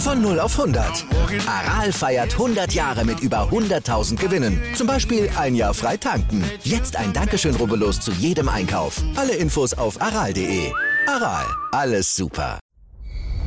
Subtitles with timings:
[0.00, 1.04] Von 0 auf 100.
[1.46, 4.58] Aral feiert 100 Jahre mit über 100.000 Gewinnen.
[4.74, 6.42] Zum Beispiel ein Jahr frei tanken.
[6.62, 9.02] Jetzt ein Dankeschön, rubbellos zu jedem Einkauf.
[9.14, 10.72] Alle Infos auf aral.de.
[11.06, 12.58] Aral, alles super.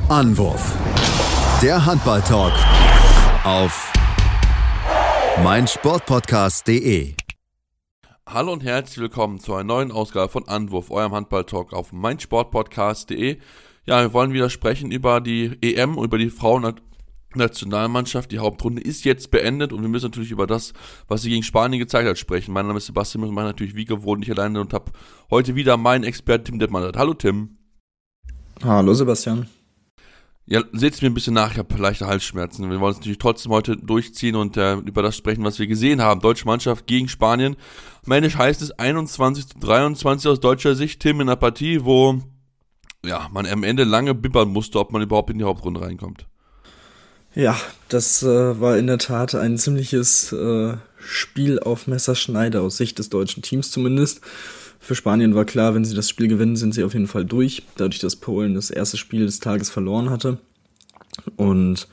[0.08, 0.72] Anwurf.
[1.60, 2.52] Der Handball-Talk
[3.42, 3.92] auf
[5.42, 7.14] meinsportpodcast.de.
[8.28, 13.40] Hallo und herzlich willkommen zu einer neuen Ausgabe von Anwurf, eurem Handball-Talk auf meinsportpodcast.de.
[13.86, 18.32] Ja, wir wollen wieder sprechen über die EM, über die Frauennationalmannschaft.
[18.32, 20.72] Die Hauptrunde ist jetzt beendet und wir müssen natürlich über das,
[21.06, 22.54] was sie gegen Spanien gezeigt hat, sprechen.
[22.54, 24.90] Mein Name ist Sebastian und meine natürlich wie gewohnt nicht alleine und habe
[25.30, 26.90] heute wieder meinen Experten Tim Detmann.
[26.96, 27.58] Hallo Tim.
[28.62, 29.48] Hallo Sebastian.
[30.46, 32.70] Ja, seht mir ein bisschen nach, ich habe leichte Halsschmerzen.
[32.70, 36.02] Wir wollen es natürlich trotzdem heute durchziehen und äh, über das sprechen, was wir gesehen
[36.02, 36.20] haben.
[36.20, 37.56] Deutsche Mannschaft gegen Spanien.
[38.04, 41.00] Am Ende heißt es 21 zu 23 aus deutscher Sicht.
[41.00, 42.20] Tim in der Partie, wo
[43.06, 46.26] ja, man am Ende lange bibbern musste, ob man überhaupt in die Hauptrunde reinkommt.
[47.34, 47.56] Ja,
[47.88, 53.08] das äh, war in der Tat ein ziemliches äh, Spiel auf Messerschneide aus Sicht des
[53.08, 54.20] deutschen Teams zumindest.
[54.78, 57.62] Für Spanien war klar, wenn sie das Spiel gewinnen, sind sie auf jeden Fall durch,
[57.76, 60.38] dadurch, dass Polen das erste Spiel des Tages verloren hatte.
[61.36, 61.88] Und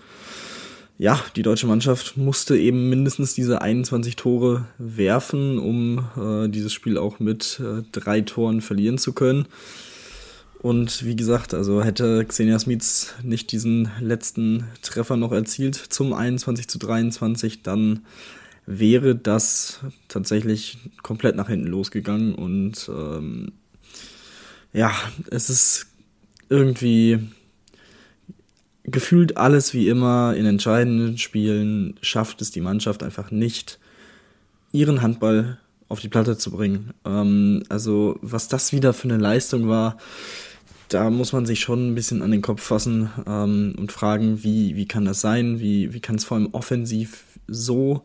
[0.98, 7.00] ja, die deutsche Mannschaft musste eben mindestens diese 21 Tore werfen, um äh, dieses Spiel
[7.00, 9.48] auch mit äh, drei Toren verlieren zu können.
[10.62, 16.68] Und wie gesagt, also hätte Xenia Smits nicht diesen letzten Treffer noch erzielt zum 21
[16.68, 18.06] zu 23, dann
[18.68, 22.36] wäre das tatsächlich komplett nach hinten losgegangen.
[22.36, 23.53] Und ähm,
[24.72, 24.94] ja,
[25.31, 25.88] es ist
[26.50, 27.18] irgendwie
[28.84, 33.80] gefühlt alles wie immer in entscheidenden Spielen schafft es die Mannschaft einfach nicht,
[34.72, 35.58] ihren Handball
[35.90, 36.94] auf die Platte zu bringen.
[37.03, 39.97] Ähm, also was das wieder für eine Leistung war,
[40.94, 44.75] da muss man sich schon ein bisschen an den Kopf fassen ähm, und fragen, wie,
[44.75, 45.59] wie kann das sein?
[45.59, 48.02] Wie, wie kann es vor allem offensiv so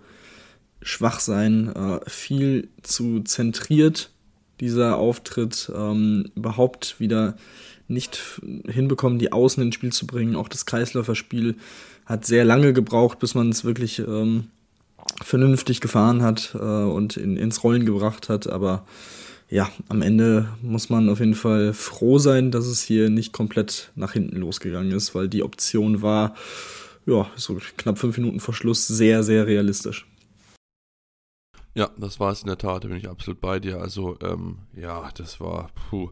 [0.80, 1.74] schwach sein?
[1.74, 4.10] Äh, viel zu zentriert,
[4.60, 7.36] dieser Auftritt, ähm, überhaupt wieder
[7.88, 10.36] nicht hinbekommen, die Außen ins Spiel zu bringen.
[10.36, 11.56] Auch das Kreisläuferspiel
[12.04, 14.48] hat sehr lange gebraucht, bis man es wirklich ähm,
[15.22, 18.48] vernünftig gefahren hat äh, und in, ins Rollen gebracht hat.
[18.48, 18.84] Aber
[19.48, 23.92] ja, am Ende muss man auf jeden Fall froh sein, dass es hier nicht komplett
[23.94, 26.34] nach hinten losgegangen ist, weil die Option war,
[27.06, 30.06] ja, so knapp fünf Minuten vor Schluss sehr, sehr realistisch.
[31.76, 33.82] Ja, das war es in der Tat, da bin ich absolut bei dir.
[33.82, 36.08] Also, ähm, ja, das war, puh.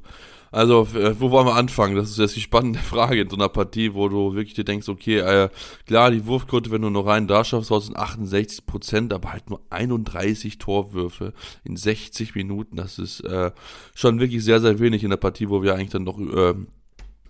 [0.53, 1.97] Also, äh, wo wollen wir anfangen?
[1.97, 4.91] Das ist jetzt die spannende Frage in so einer Partie, wo du wirklich dir denkst,
[4.91, 5.49] okay, äh,
[5.87, 9.63] klar, die Wurfquote, wenn du nur rein da schaffst, sind 68 Prozent, aber halt nur
[9.71, 11.33] 31 Torwürfe
[11.65, 12.77] in 60 Minuten.
[12.77, 13.51] Das ist äh,
[13.95, 16.55] schon wirklich sehr, sehr wenig in der Partie, wo wir eigentlich dann noch äh,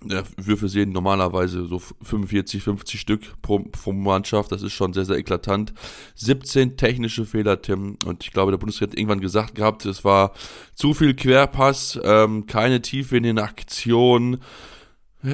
[0.08, 4.52] ja, Würfe sehen normalerweise so 45, 50 Stück pro, pro Mannschaft.
[4.52, 5.72] Das ist schon sehr, sehr eklatant.
[6.16, 7.96] 17 technische Fehler, Tim.
[8.04, 10.32] Und ich glaube, der Bundesliga hat irgendwann gesagt gehabt, es war
[10.74, 14.38] zu viel Querpass, ähm, keine Tiefe in den Aktionen.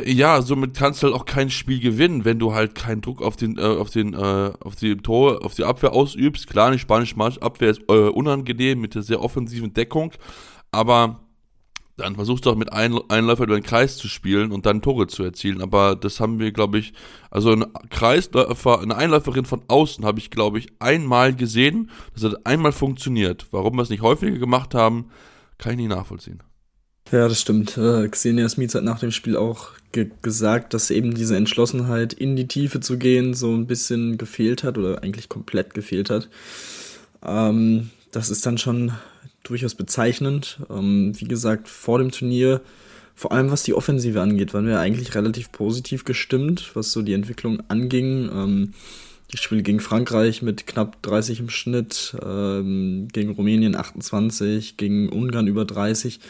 [0.04, 3.34] Ja, somit kannst du halt auch kein Spiel gewinnen, wenn du halt keinen Druck auf
[3.34, 6.47] den, äh, auf den, äh, auf die Tor, auf die Abwehr ausübst.
[6.47, 10.12] Klar, eine spanische Abwehr ist äh, unangenehm mit der sehr offensiven Deckung,
[10.70, 11.20] aber
[12.00, 15.06] dann versuchst du auch mit ein Einläufer über den Kreis zu spielen und dann Tore
[15.06, 15.62] zu erzielen.
[15.62, 16.93] Aber das haben wir, glaube ich,
[17.31, 21.91] also ein Kreisläufer, eine Einläuferin von außen habe ich, glaube ich, einmal gesehen.
[22.15, 23.47] Das hat einmal funktioniert.
[23.50, 25.10] Warum wir es nicht häufiger gemacht haben,
[25.59, 26.43] kann ich nicht nachvollziehen.
[27.12, 27.77] Ja, das stimmt.
[27.77, 32.37] Äh, Xenia Smith hat nach dem Spiel auch ge gesagt, dass eben diese Entschlossenheit, in
[32.37, 36.28] die Tiefe zu gehen, so ein bisschen gefehlt hat oder eigentlich komplett gefehlt hat.
[37.24, 38.92] Ähm, das ist dann schon
[39.42, 40.60] durchaus bezeichnend.
[40.71, 42.60] Ähm, wie gesagt, vor dem Turnier,
[43.15, 47.15] vor allem was die Offensive angeht, waren wir eigentlich relativ positiv gestimmt, was so die
[47.15, 48.31] Entwicklung anging.
[48.33, 48.75] Ähm,
[49.33, 55.47] die Spiele gegen Frankreich mit knapp 30 im Schnitt, ähm, gegen Rumänien 28, gegen Ungarn
[55.47, 56.21] über 30.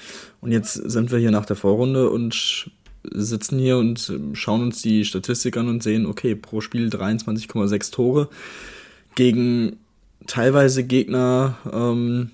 [0.41, 2.71] Und jetzt sind wir hier nach der Vorrunde und
[3.03, 8.29] sitzen hier und schauen uns die Statistik an und sehen, okay, pro Spiel 23,6 Tore
[9.15, 9.77] gegen
[10.27, 12.31] teilweise Gegner, ähm,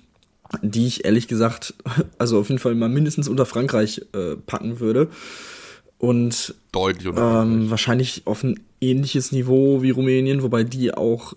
[0.61, 1.73] die ich ehrlich gesagt,
[2.17, 5.09] also auf jeden Fall mal mindestens unter Frankreich äh, packen würde.
[5.99, 11.33] Und Deutlich ähm, wahrscheinlich auf ein ähnliches Niveau wie Rumänien, wobei die auch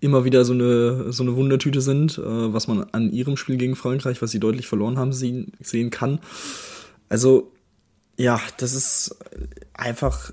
[0.00, 2.22] immer wieder so eine, so eine Wundertüte sind, äh,
[2.52, 6.18] was man an ihrem Spiel gegen Frankreich, was sie deutlich verloren haben, sehen, sehen kann.
[7.08, 7.52] Also,
[8.18, 9.16] ja, das ist
[9.72, 10.32] einfach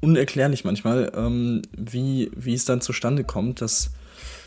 [0.00, 3.92] unerklärlich manchmal, ähm, wie, wie es dann zustande kommt, dass,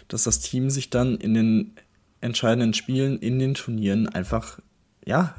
[0.10, 1.74] dass das Team sich dann in den
[2.21, 4.60] entscheidenden Spielen, in den Turnieren einfach,
[5.06, 5.36] ja,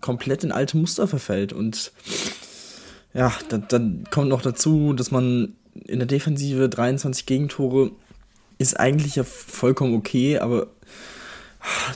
[0.00, 1.52] komplett in alte Muster verfällt.
[1.52, 1.92] Und
[3.14, 5.54] ja, dann, dann kommt noch dazu, dass man
[5.86, 7.92] in der Defensive 23 Gegentore
[8.58, 10.68] ist eigentlich ja vollkommen okay, aber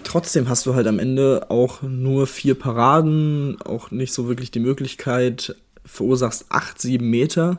[0.05, 4.61] trotzdem hast du halt am Ende auch nur vier Paraden, auch nicht so wirklich die
[4.61, 7.59] Möglichkeit, verursachst acht, sieben Meter,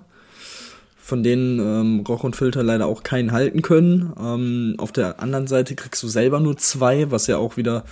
[1.07, 4.11] von denen ähm, Roch und Filter leider auch keinen halten können.
[4.19, 7.85] Ähm, auf der anderen Seite kriegst du selber nur zwei, was ja auch wieder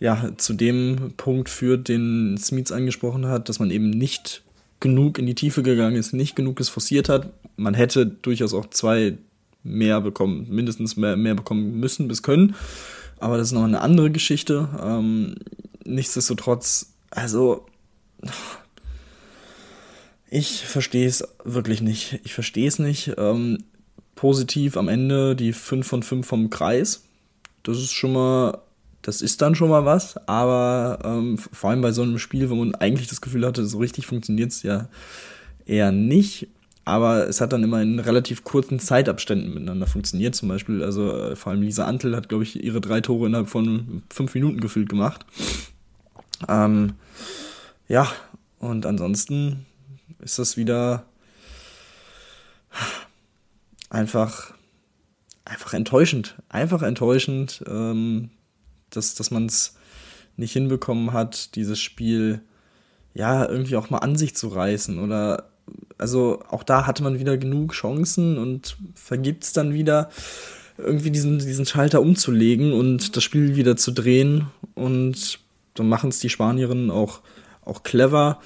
[0.00, 4.42] ja, zu dem Punkt führt, den Smith angesprochen hat, dass man eben nicht
[4.80, 7.30] genug in die Tiefe gegangen ist, nicht genug es forciert hat.
[7.56, 9.16] Man hätte durchaus auch zwei
[9.62, 12.54] mehr bekommen, mindestens mehr, mehr bekommen müssen bis können.
[13.18, 14.68] Aber das ist noch eine andere Geschichte.
[14.78, 15.36] Ähm,
[15.86, 17.64] nichtsdestotrotz, also
[20.32, 22.20] ich verstehe es wirklich nicht.
[22.24, 23.12] Ich verstehe es nicht.
[23.18, 23.64] Ähm,
[24.14, 27.04] positiv am Ende die 5 von 5 vom Kreis.
[27.62, 28.58] Das ist schon mal,
[29.02, 32.54] das ist dann schon mal was, aber ähm, vor allem bei so einem Spiel, wo
[32.54, 34.88] man eigentlich das Gefühl hatte, so richtig funktioniert es ja
[35.66, 36.48] eher nicht
[36.84, 40.34] aber es hat dann immer in relativ kurzen Zeitabständen miteinander funktioniert.
[40.34, 43.48] Zum Beispiel, also äh, vor allem Lisa Antel hat, glaube ich, ihre drei Tore innerhalb
[43.48, 45.24] von fünf Minuten gefühlt gemacht.
[46.48, 46.94] Ähm,
[47.88, 48.10] ja,
[48.58, 49.64] und ansonsten
[50.22, 51.04] ist das wieder
[53.90, 54.54] einfach,
[55.44, 56.36] einfach enttäuschend.
[56.48, 58.30] Einfach enttäuschend, ähm,
[58.90, 59.76] dass, dass man es
[60.36, 62.40] nicht hinbekommen hat, dieses Spiel
[63.14, 65.50] ja irgendwie auch mal an sich zu reißen oder
[65.98, 70.10] also auch da hatte man wieder genug Chancen und vergibt es dann wieder,
[70.78, 74.46] irgendwie diesen, diesen Schalter umzulegen und das Spiel wieder zu drehen.
[74.74, 75.38] Und
[75.74, 77.20] dann machen es die Spanierinnen auch,
[77.64, 78.40] auch clever.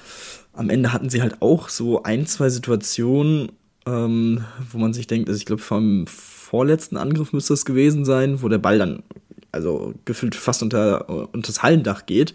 [0.57, 3.51] Am Ende hatten sie halt auch so ein, zwei Situationen,
[3.85, 8.41] ähm, wo man sich denkt, also ich glaube, vom vorletzten Angriff müsste es gewesen sein,
[8.41, 9.03] wo der Ball dann
[9.51, 12.33] also gefühlt fast unter, unter das Hallendach geht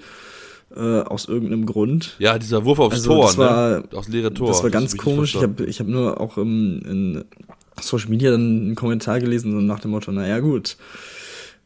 [0.74, 2.16] äh, aus irgendeinem Grund.
[2.18, 3.84] Ja, dieser Wurf aufs also, Tor, das war, ne?
[3.94, 4.48] Aufs leere Tor.
[4.48, 5.34] Das war ganz das komisch.
[5.34, 7.24] Ich habe ich hab nur auch im, in
[7.80, 10.76] Social Media dann einen Kommentar gelesen, so nach dem Motto, naja gut,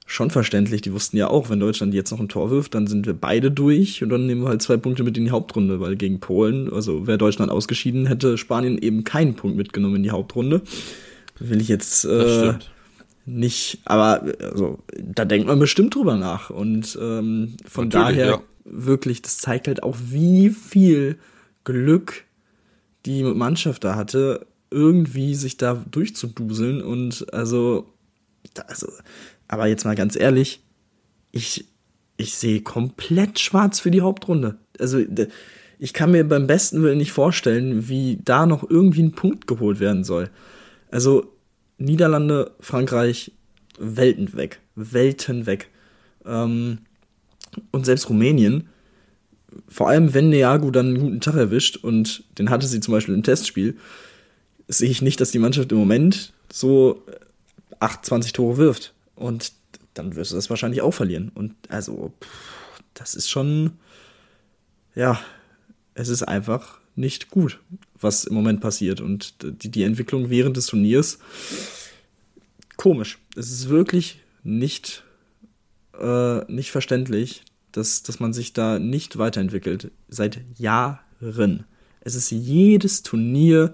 [0.07, 0.81] schon verständlich.
[0.81, 3.51] Die wussten ja auch, wenn Deutschland jetzt noch ein Tor wirft, dann sind wir beide
[3.51, 6.73] durch und dann nehmen wir halt zwei Punkte mit in die Hauptrunde, weil gegen Polen,
[6.73, 10.63] also wäre Deutschland ausgeschieden, hätte Spanien eben keinen Punkt mitgenommen in die Hauptrunde.
[11.39, 12.55] Will ich jetzt äh,
[13.27, 16.49] nicht, aber also, da denkt man bestimmt drüber nach.
[16.49, 21.19] Und ähm, von Natürlich, daher ja wirklich, das zeigt halt auch, wie viel
[21.65, 22.25] Glück
[23.07, 27.87] die Mannschaft da hatte, irgendwie sich da durchzuduseln und also,
[28.67, 28.89] also,
[29.49, 30.61] aber jetzt mal ganz ehrlich,
[31.33, 31.67] ich,
[32.17, 34.57] ich sehe komplett schwarz für die Hauptrunde.
[34.79, 35.01] Also,
[35.79, 39.81] ich kann mir beim besten Willen nicht vorstellen, wie da noch irgendwie ein Punkt geholt
[39.81, 40.31] werden soll.
[40.91, 41.33] Also,
[41.79, 43.33] Niederlande, Frankreich,
[43.79, 44.61] Welten weg.
[44.75, 45.69] Welten weg.
[46.25, 46.79] Ähm,
[47.71, 48.69] und selbst Rumänien,
[49.69, 53.15] vor allem wenn Neagu dann einen guten Tag erwischt und den hatte sie zum Beispiel
[53.15, 53.77] im Testspiel,
[54.69, 57.03] sehe ich nicht, dass die Mannschaft im Moment so
[57.81, 58.95] 28 Tore wirft.
[59.17, 59.53] Und
[59.95, 61.31] dann wirst du das wahrscheinlich auch verlieren.
[61.35, 62.13] Und also,
[62.95, 63.73] das ist schon,
[64.95, 65.21] ja,
[65.95, 67.59] es ist einfach nicht gut,
[67.99, 69.01] was im Moment passiert.
[69.01, 71.19] Und die, die Entwicklung während des Turniers,
[72.77, 73.19] komisch.
[73.35, 75.03] Es ist wirklich nicht
[76.01, 77.43] äh, nicht verständlich,
[77.73, 79.91] dass, dass man sich da nicht weiterentwickelt.
[80.09, 81.65] Seit Jahren.
[82.01, 83.73] Es ist jedes Turnier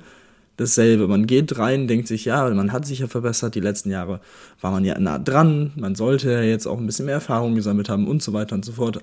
[0.56, 1.08] dasselbe.
[1.08, 4.20] Man geht rein, denkt sich, ja, man hat sich ja verbessert, die letzten Jahre
[4.60, 7.88] war man ja nah dran, man sollte ja jetzt auch ein bisschen mehr Erfahrung gesammelt
[7.88, 8.98] haben und so weiter und so fort.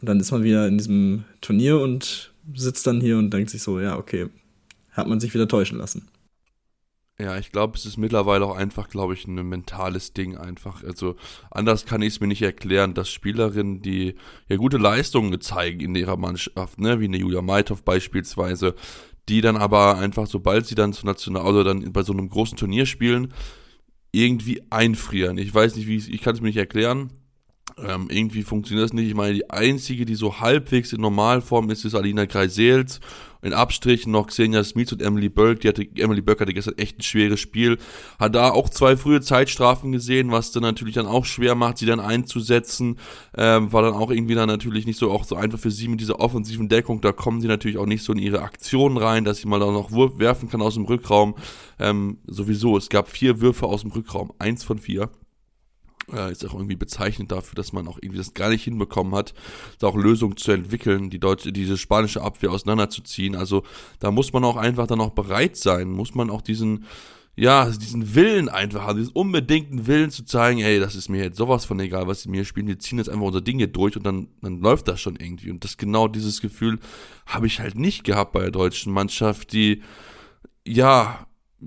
[0.00, 3.62] Und dann ist man wieder in diesem Turnier und sitzt dann hier und denkt sich
[3.62, 4.28] so, ja, okay,
[4.92, 6.08] hat man sich wieder täuschen lassen.
[7.16, 10.82] Ja, ich glaube, es ist mittlerweile auch einfach, glaube ich, ein mentales Ding einfach.
[10.82, 11.14] Also
[11.48, 14.16] anders kann ich es mir nicht erklären, dass Spielerinnen, die
[14.48, 18.74] ja gute Leistungen zeigen in ihrer Mannschaft, ne, wie eine Julia Meithoff beispielsweise,
[19.28, 22.58] die dann aber einfach, sobald sie dann zu national, also dann bei so einem großen
[22.58, 23.32] Turnier spielen,
[24.12, 25.38] irgendwie einfrieren.
[25.38, 27.10] Ich weiß nicht, wie ich kann es mir nicht erklären,
[27.76, 29.08] Ähm, irgendwie funktioniert das nicht.
[29.08, 33.00] Ich meine, die einzige, die so halbwegs in Normalform ist, ist Alina Kreisels.
[33.42, 35.60] In Abstrichen noch Xenia Smith und Emily Burke.
[35.60, 37.76] Die hatte, Emily Burke hatte gestern echt ein schweres Spiel.
[38.18, 41.84] Hat da auch zwei frühe Zeitstrafen gesehen, was dann natürlich dann auch schwer macht, sie
[41.84, 42.98] dann einzusetzen.
[43.36, 46.00] Ähm, war dann auch irgendwie dann natürlich nicht so auch so einfach für sie mit
[46.00, 47.02] dieser offensiven Deckung.
[47.02, 49.66] Da kommen sie natürlich auch nicht so in ihre Aktionen rein, dass sie mal da
[49.66, 51.34] noch werfen kann aus dem Rückraum.
[51.78, 54.32] Ähm, sowieso, es gab vier Würfe aus dem Rückraum.
[54.38, 55.10] Eins von vier
[56.12, 59.34] äh, ist auch irgendwie bezeichnend dafür, dass man auch irgendwie das gar nicht hinbekommen hat,
[59.78, 63.36] da auch Lösungen zu entwickeln, die deutsche, diese spanische Abwehr auseinanderzuziehen.
[63.36, 63.62] Also
[64.00, 66.84] da muss man auch einfach dann auch bereit sein, muss man auch diesen,
[67.36, 71.38] ja, diesen Willen einfach haben, diesen unbedingten Willen zu zeigen, ey, das ist mir jetzt
[71.38, 73.96] sowas von egal, was sie mir spielen, wir ziehen jetzt einfach unser Ding hier durch
[73.96, 75.50] und dann, dann läuft das schon irgendwie.
[75.50, 76.78] Und das genau dieses Gefühl
[77.26, 79.82] habe ich halt nicht gehabt bei der deutschen Mannschaft, die,
[80.66, 81.26] ja,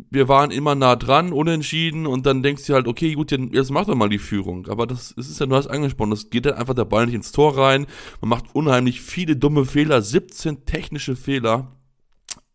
[0.10, 3.86] wir waren immer nah dran, unentschieden und dann denkst du halt, okay, gut, jetzt mach
[3.86, 4.68] doch mal die Führung.
[4.68, 7.16] Aber das, das ist ja, du hast angesprochen, das geht dann einfach der Ball nicht
[7.16, 7.88] ins Tor rein.
[8.22, 11.74] Man macht unheimlich viele dumme Fehler, 17 technische Fehler.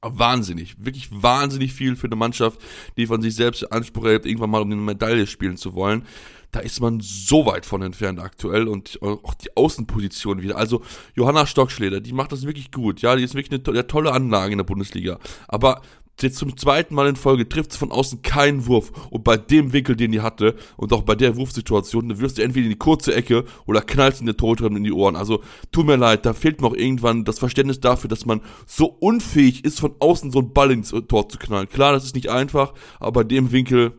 [0.04, 2.60] Wahnsinnig, wirklich wahnsinnig viel für eine Mannschaft,
[2.96, 6.04] die von sich selbst Anspruch hat, irgendwann mal um eine Medaille spielen zu wollen.
[6.50, 10.56] Da ist man so weit von entfernt aktuell und auch die Außenposition wieder.
[10.56, 10.82] Also
[11.14, 13.00] Johanna Stockschleder, die macht das wirklich gut.
[13.00, 15.18] Ja, die ist wirklich eine, eine tolle Anlage in der Bundesliga.
[15.46, 15.80] Aber
[16.22, 18.92] jetzt zum zweiten Mal in Folge trifft es von außen keinen Wurf.
[19.10, 22.42] Und bei dem Winkel, den die hatte, und auch bei der Wurfsituation, dann wirst du
[22.42, 25.16] entweder in die kurze Ecke oder knallst in der Torhüterin in die Ohren.
[25.16, 28.86] Also, tut mir leid, da fehlt mir auch irgendwann das Verständnis dafür, dass man so
[28.86, 31.68] unfähig ist, von außen so einen Ball ins Tor zu knallen.
[31.68, 33.92] Klar, das ist nicht einfach, aber bei dem Winkel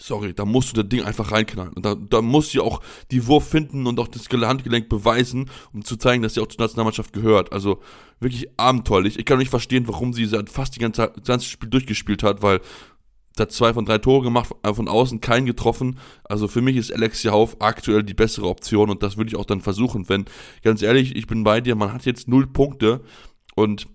[0.00, 1.72] sorry, da musst du das Ding einfach reinknallen.
[1.74, 2.80] Und da, da muss sie auch
[3.10, 6.60] die Wurf finden und auch das Handgelenk beweisen, um zu zeigen, dass sie auch zur
[6.60, 7.52] Nationalmannschaft gehört.
[7.52, 7.80] Also
[8.18, 9.18] wirklich abenteuerlich.
[9.18, 12.60] Ich kann nicht verstehen, warum sie fast die ganze, das ganze Spiel durchgespielt hat, weil
[13.36, 15.98] sie hat zwei von drei Tore gemacht, äh, von außen keinen getroffen.
[16.24, 19.44] Also für mich ist Alexia Hauf aktuell die bessere Option und das würde ich auch
[19.44, 20.24] dann versuchen, wenn,
[20.62, 23.02] ganz ehrlich, ich bin bei dir, man hat jetzt null Punkte
[23.54, 23.86] und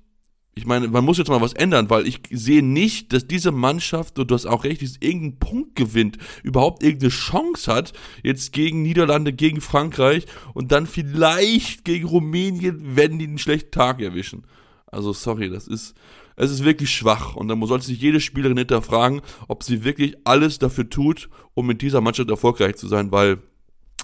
[0.58, 4.18] ich meine, man muss jetzt mal was ändern, weil ich sehe nicht, dass diese Mannschaft,
[4.18, 7.92] und du hast auch recht, die irgendeinen Punkt gewinnt, überhaupt irgendeine Chance hat,
[8.24, 14.02] jetzt gegen Niederlande, gegen Frankreich und dann vielleicht gegen Rumänien, wenn die einen schlechten Tag
[14.02, 14.46] erwischen.
[14.88, 15.94] Also sorry, das ist,
[16.38, 20.58] es ist wirklich schwach und dann sollte sich jede Spielerin hinterfragen, ob sie wirklich alles
[20.58, 23.40] dafür tut, um mit dieser Mannschaft erfolgreich zu sein, weil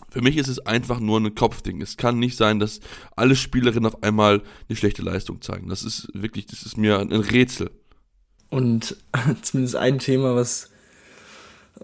[0.10, 1.82] für mich ist es einfach nur ein Kopfding.
[1.82, 2.82] Es kann nicht sein, dass
[3.16, 5.70] alle Spielerinnen auf einmal eine schlechte Leistung zeigen.
[5.70, 7.72] Das ist wirklich, das ist mir ein Rätsel.
[8.50, 8.98] Und
[9.42, 10.70] zumindest ein Thema, was,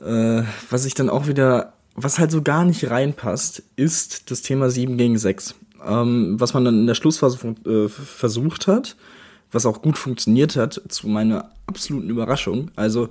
[0.02, 4.70] äh, was ich dann auch wieder, was halt so gar nicht reinpasst, ist das Thema
[4.70, 5.56] 7 gegen 6.
[5.86, 8.98] Ähm, was man dann in der Schlussphase äh, versucht hat,
[9.52, 12.72] was auch gut funktioniert hat, zu meiner absoluten Überraschung.
[12.76, 13.08] Also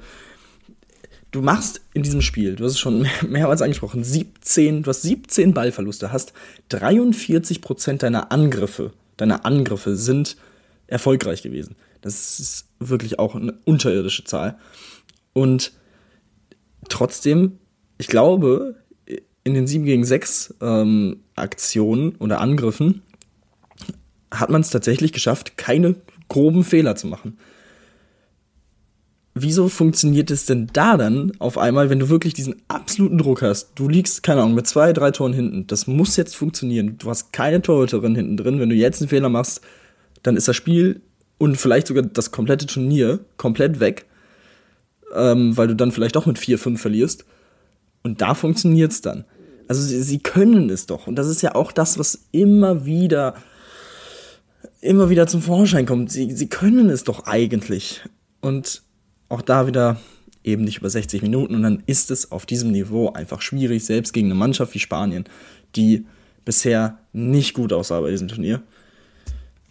[1.36, 5.52] du machst in diesem Spiel, du hast es schon mehrmals angesprochen, 17, du hast 17
[5.52, 6.32] Ballverluste, hast
[6.70, 10.38] 43 Prozent deiner Angriffe, deiner Angriffe sind
[10.86, 11.76] erfolgreich gewesen.
[12.00, 14.56] Das ist wirklich auch eine unterirdische Zahl.
[15.34, 15.72] Und
[16.88, 17.58] trotzdem,
[17.98, 18.76] ich glaube,
[19.44, 23.02] in den 7 gegen 6 ähm, Aktionen oder Angriffen
[24.30, 25.96] hat man es tatsächlich geschafft, keine
[26.28, 27.36] groben Fehler zu machen
[29.36, 33.72] wieso funktioniert es denn da dann auf einmal, wenn du wirklich diesen absoluten Druck hast?
[33.74, 35.66] Du liegst, keine Ahnung, mit zwei, drei Toren hinten.
[35.66, 36.96] Das muss jetzt funktionieren.
[36.98, 38.58] Du hast keine Torhüterin hinten drin.
[38.58, 39.60] Wenn du jetzt einen Fehler machst,
[40.22, 41.02] dann ist das Spiel
[41.38, 44.06] und vielleicht sogar das komplette Turnier komplett weg,
[45.14, 47.26] ähm, weil du dann vielleicht auch mit vier, fünf verlierst.
[48.02, 49.24] Und da funktioniert es dann.
[49.68, 51.06] Also sie, sie können es doch.
[51.06, 53.34] Und das ist ja auch das, was immer wieder
[54.80, 56.10] immer wieder zum Vorschein kommt.
[56.10, 58.02] Sie, sie können es doch eigentlich.
[58.40, 58.82] Und
[59.28, 60.00] auch da wieder
[60.44, 64.12] eben nicht über 60 Minuten und dann ist es auf diesem Niveau einfach schwierig, selbst
[64.12, 65.24] gegen eine Mannschaft wie Spanien,
[65.74, 66.06] die
[66.44, 68.62] bisher nicht gut aussah bei diesem Turnier.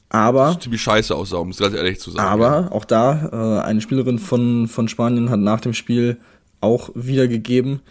[0.09, 0.57] Aber.
[0.59, 2.27] Ziemlich scheiße aussah, um es ganz ehrlich zu sagen.
[2.27, 6.17] Aber auch da, äh, eine Spielerin von, von Spanien hat nach dem Spiel
[6.61, 7.81] auch wiedergegeben,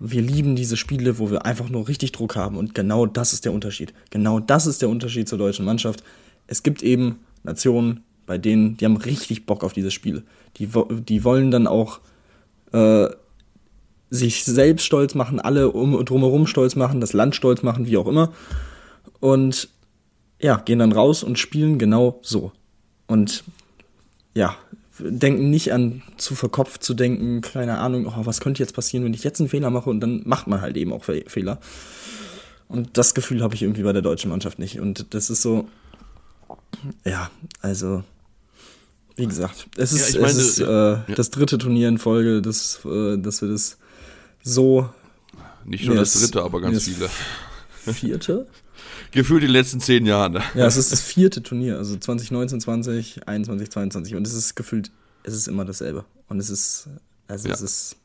[0.00, 2.56] wir lieben diese Spiele, wo wir einfach nur richtig Druck haben.
[2.56, 3.94] Und genau das ist der Unterschied.
[4.10, 6.02] Genau das ist der Unterschied zur deutschen Mannschaft.
[6.46, 10.22] Es gibt eben Nationen, bei denen, die haben richtig Bock auf dieses Spiel.
[10.56, 10.68] Die,
[11.08, 12.00] die wollen dann auch
[12.72, 13.08] äh,
[14.10, 18.06] sich selbst stolz machen, alle um, drumherum stolz machen, das Land stolz machen, wie auch
[18.06, 18.32] immer.
[19.20, 19.68] Und
[20.40, 22.52] ja, gehen dann raus und spielen genau so.
[23.06, 23.44] Und
[24.34, 24.56] ja,
[24.98, 29.14] denken nicht an zu verkopft zu denken, keine Ahnung, oh, was könnte jetzt passieren, wenn
[29.14, 31.58] ich jetzt einen Fehler mache und dann macht man halt eben auch Fehler.
[32.68, 34.80] Und das Gefühl habe ich irgendwie bei der deutschen Mannschaft nicht.
[34.80, 35.68] Und das ist so,
[37.04, 38.02] ja, also
[39.16, 41.04] wie gesagt, es ist, ja, meine, es ist äh, ja.
[41.14, 43.78] das dritte Turnier in Folge, dass, äh, dass wir das
[44.42, 44.88] so
[45.64, 47.08] Nicht nur das dritte, aber ganz viele.
[47.92, 48.46] Vierte?
[49.12, 50.42] Gefühlt die letzten zehn Jahre.
[50.54, 54.90] Ja, es ist das vierte Turnier, also 2019, 20, 21, 22 und es ist gefühlt,
[55.22, 56.04] es ist immer dasselbe.
[56.28, 56.88] Und es ist,
[57.28, 57.54] also ja.
[57.54, 57.96] es ist,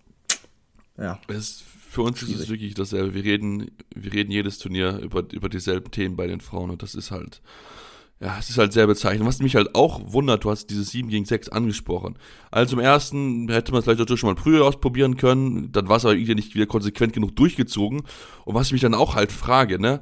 [0.97, 1.19] ja.
[1.27, 2.35] Es, für uns schwierig.
[2.35, 3.15] ist es wirklich dasselbe.
[3.15, 6.93] Wir reden, wir reden jedes Turnier über, über dieselben Themen bei den Frauen und das
[6.93, 7.41] ist halt,
[8.21, 9.27] ja, es ist halt sehr bezeichnend.
[9.27, 12.17] Was mich halt auch wundert, du hast dieses 7 gegen 6 angesprochen.
[12.51, 15.97] Also im ersten hätte man es vielleicht natürlich schon mal früher ausprobieren können, dann war
[15.97, 18.01] es aber irgendwie nicht wieder konsequent genug durchgezogen.
[18.43, 20.01] Und was ich mich dann auch halt frage, ne,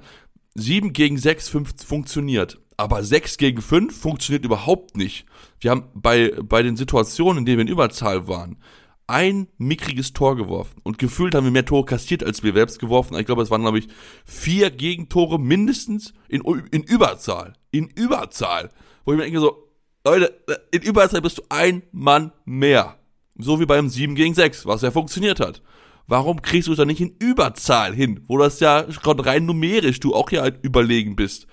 [0.56, 5.28] 7 gegen 6 5 funktioniert, aber 6 gegen 5 funktioniert überhaupt nicht.
[5.60, 8.58] Wir haben bei, bei den Situationen, in denen wir in Überzahl waren,
[9.06, 10.82] ein mickriges Tor geworfen.
[10.84, 13.18] Und gefühlt haben wir mehr Tore kassiert, als wir selbst geworfen.
[13.18, 13.88] Ich glaube, es waren, glaube ich,
[14.26, 17.54] vier Gegentore mindestens in, in Überzahl.
[17.72, 18.70] In Überzahl.
[19.06, 19.68] Wo ich mir denke so,
[20.06, 20.40] Leute,
[20.72, 22.98] in Überzahl bist du ein Mann mehr.
[23.38, 25.62] So wie beim 7 gegen 6, was ja funktioniert hat.
[26.08, 30.16] Warum kriegst du es dann nicht in Überzahl hin, wo das ja rein numerisch du
[30.16, 31.48] auch ja überlegen bist?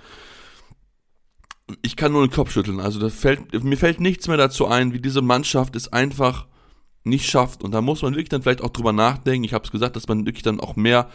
[1.83, 2.79] Ich kann nur den Kopf schütteln.
[2.79, 6.47] Also fällt, mir fällt nichts mehr dazu ein, wie diese Mannschaft es einfach
[7.03, 7.65] nicht schafft.
[7.65, 9.45] Und da muss man wirklich dann vielleicht auch drüber nachdenken.
[9.45, 11.11] Ich habe es gesagt, dass man wirklich dann auch mehr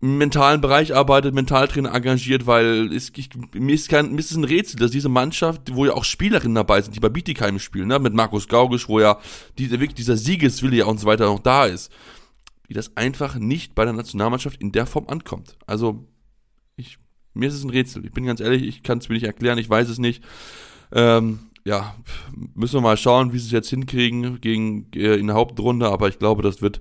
[0.00, 4.36] im mentalen Bereich arbeitet, Mentaltrainer engagiert, weil es, ich, mir, ist kein, mir ist es
[4.36, 7.88] ein Rätsel, dass diese Mannschaft, wo ja auch Spielerinnen dabei sind, die bei Bietigheim spielen,
[7.88, 9.18] ne, mit Markus Gaugisch, wo ja
[9.58, 11.90] diese, wirklich dieser Siegeswille ja und so weiter noch da ist,
[12.68, 15.56] wie das einfach nicht bei der Nationalmannschaft in der Form ankommt.
[15.66, 16.06] Also,
[16.76, 16.98] ich,
[17.34, 18.04] mir ist es ein Rätsel.
[18.04, 20.22] Ich bin ganz ehrlich, ich kann es mir nicht erklären, ich weiß es nicht.
[20.92, 21.96] Ähm, ja,
[22.54, 26.08] müssen wir mal schauen, wie sie es jetzt hinkriegen gegen äh, in der Hauptrunde, aber
[26.08, 26.80] ich glaube, das wird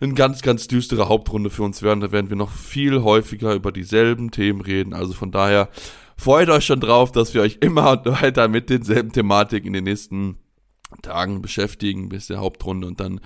[0.00, 2.00] eine ganz, ganz düstere Hauptrunde für uns werden.
[2.00, 4.94] Da werden wir noch viel häufiger über dieselben Themen reden.
[4.94, 5.68] Also von daher
[6.16, 10.36] freut euch schon drauf, dass wir euch immer weiter mit denselben Thematiken in den nächsten
[11.02, 13.20] Tagen beschäftigen bis der Hauptrunde und dann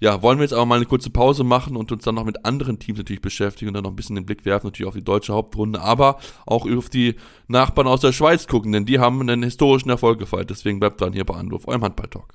[0.00, 2.44] ja, wollen wir jetzt aber mal eine kurze Pause machen und uns dann noch mit
[2.44, 5.04] anderen Teams natürlich beschäftigen und dann noch ein bisschen den Blick werfen, natürlich auf die
[5.04, 7.14] deutsche Hauptrunde, aber auch auf die
[7.46, 10.50] Nachbarn aus der Schweiz gucken, denn die haben einen historischen Erfolg gefeiert.
[10.50, 12.34] Deswegen bleibt dran hier bei Anruf, eurem Handball-Talk.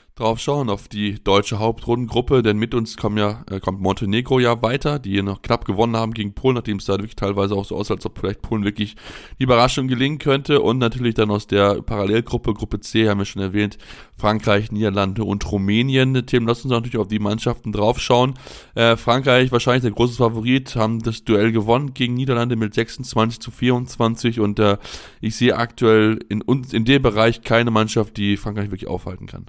[0.15, 4.61] drauf schauen, auf die deutsche Hauptrundengruppe, denn mit uns kommen ja, äh, kommt Montenegro ja
[4.61, 7.65] weiter, die hier noch knapp gewonnen haben gegen Polen, nachdem es da wirklich teilweise auch
[7.65, 8.95] so aussah, als ob vielleicht Polen wirklich
[9.39, 13.41] die Überraschung gelingen könnte und natürlich dann aus der Parallelgruppe, Gruppe C, haben wir schon
[13.41, 13.77] erwähnt,
[14.17, 16.25] Frankreich, Niederlande und Rumänien.
[16.25, 18.35] Tim, lass uns natürlich auf die Mannschaften draufschauen.
[18.75, 23.49] Äh, Frankreich wahrscheinlich der große Favorit, haben das Duell gewonnen gegen Niederlande mit 26 zu
[23.49, 24.77] 24 und äh,
[25.21, 29.45] ich sehe aktuell in, in dem Bereich keine Mannschaft, die Frankreich wirklich aufhalten kann.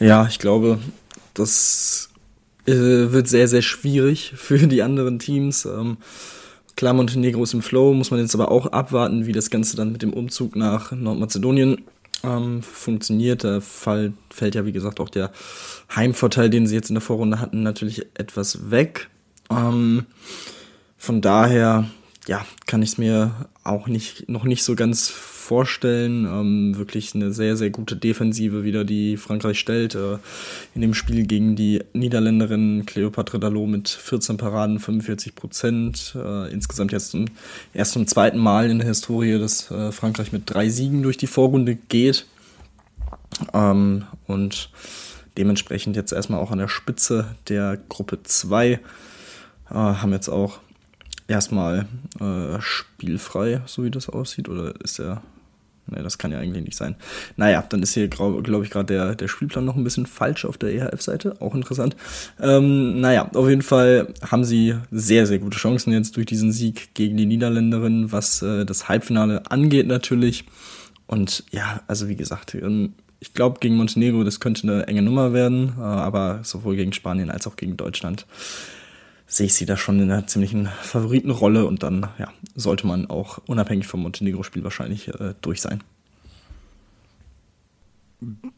[0.00, 0.78] Ja, ich glaube,
[1.34, 2.10] das
[2.66, 5.64] äh, wird sehr, sehr schwierig für die anderen Teams.
[5.64, 5.98] Ähm,
[6.76, 9.92] klar, Montenegro ist im Flow, muss man jetzt aber auch abwarten, wie das Ganze dann
[9.92, 11.82] mit dem Umzug nach Nordmazedonien
[12.24, 13.44] ähm, funktioniert.
[13.44, 15.32] Da fall, fällt ja, wie gesagt, auch der
[15.94, 19.08] Heimvorteil, den sie jetzt in der Vorrunde hatten, natürlich etwas weg.
[19.50, 20.06] Ähm,
[20.96, 21.86] von daher,
[22.26, 23.32] ja, kann ich es mir
[23.64, 26.24] auch nicht, noch nicht so ganz vorstellen.
[26.24, 29.94] Ähm, wirklich eine sehr, sehr gute Defensive wieder, die Frankreich stellt.
[29.94, 30.18] Äh,
[30.74, 36.16] in dem Spiel gegen die Niederländerin Cleopatra Dalot mit 14 Paraden, 45 Prozent.
[36.16, 37.26] Äh, insgesamt jetzt zum,
[37.74, 41.26] erst zum zweiten Mal in der Historie, dass äh, Frankreich mit drei Siegen durch die
[41.26, 42.26] Vorrunde geht.
[43.52, 44.70] Ähm, und
[45.36, 48.70] dementsprechend jetzt erstmal auch an der Spitze der Gruppe 2.
[48.70, 48.78] Äh,
[49.70, 50.58] haben jetzt auch
[51.28, 51.86] erstmal
[52.20, 55.22] äh, spielfrei, so wie das aussieht, oder ist der
[55.86, 56.94] Ne, das kann ja eigentlich nicht sein.
[57.36, 60.56] Naja, dann ist hier, glaube ich, gerade der, der Spielplan noch ein bisschen falsch auf
[60.56, 61.40] der EHF-Seite.
[61.40, 61.96] Auch interessant.
[62.40, 66.94] Ähm, naja, auf jeden Fall haben sie sehr, sehr gute Chancen jetzt durch diesen Sieg
[66.94, 70.44] gegen die Niederländerin, was äh, das Halbfinale angeht natürlich.
[71.06, 75.32] Und ja, also wie gesagt, ähm, ich glaube, gegen Montenegro, das könnte eine enge Nummer
[75.32, 78.26] werden, äh, aber sowohl gegen Spanien als auch gegen Deutschland
[79.32, 83.38] sehe ich sie da schon in einer ziemlichen Favoritenrolle und dann ja, sollte man auch
[83.46, 85.82] unabhängig vom Montenegro-Spiel wahrscheinlich äh, durch sein.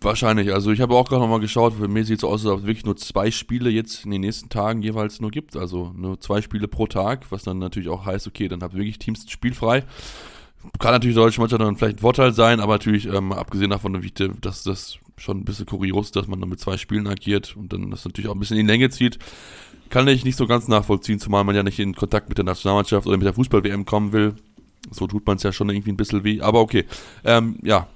[0.00, 0.52] Wahrscheinlich.
[0.52, 2.66] Also ich habe auch gerade nochmal geschaut, für mich sieht es aus, als ob es
[2.66, 5.56] wirklich nur zwei Spiele jetzt in den nächsten Tagen jeweils nur gibt.
[5.56, 8.98] Also nur zwei Spiele pro Tag, was dann natürlich auch heißt, okay, dann habt wirklich
[8.98, 9.84] Teams spielfrei.
[10.80, 14.02] Kann natürlich deutsche Mannschaft dann vielleicht ein Vorteil sein, aber natürlich, ähm, abgesehen davon,
[14.40, 17.72] dass das schon ein bisschen kurios ist, dass man dann mit zwei Spielen agiert und
[17.72, 19.18] dann das natürlich auch ein bisschen in die Länge zieht,
[19.94, 23.06] kann ich nicht so ganz nachvollziehen, zumal man ja nicht in Kontakt mit der Nationalmannschaft
[23.06, 24.34] oder mit der Fußball-WM kommen will.
[24.90, 26.84] So tut man es ja schon irgendwie ein bisschen weh, aber okay.
[27.22, 27.86] Ähm, ja,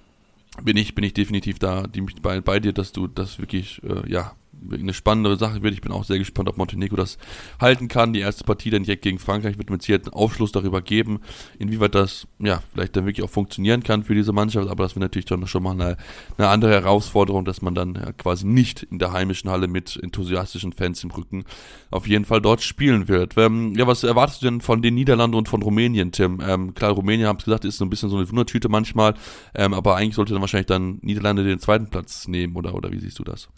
[0.62, 4.08] bin ich, bin ich definitiv da die, bei, bei dir, dass du das wirklich, äh,
[4.08, 4.30] ja,
[4.72, 5.74] eine spannendere Sache wird.
[5.74, 7.18] Ich bin auch sehr gespannt, ob Montenegro das
[7.60, 8.12] halten kann.
[8.12, 11.20] Die erste Partie dann direkt gegen Frankreich wird mit Sicherheit einen Aufschluss darüber geben,
[11.58, 14.68] inwieweit das ja vielleicht dann wirklich auch funktionieren kann für diese Mannschaft.
[14.68, 15.96] Aber das wäre natürlich dann schon mal eine,
[16.36, 20.72] eine andere Herausforderung, dass man dann ja, quasi nicht in der heimischen Halle mit enthusiastischen
[20.72, 21.44] Fans im Rücken
[21.90, 23.34] auf jeden Fall dort spielen wird.
[23.36, 26.40] Ähm, ja, was erwartest du denn von den Niederlanden und von Rumänien, Tim?
[26.46, 29.14] Ähm, klar, Rumänien, habt gesagt, ist so ein bisschen so eine Wundertüte manchmal,
[29.54, 32.98] ähm, aber eigentlich sollte dann wahrscheinlich dann Niederlande den zweiten Platz nehmen, oder, oder wie
[32.98, 33.48] siehst du das?